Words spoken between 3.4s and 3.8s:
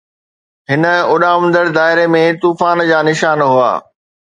هئا.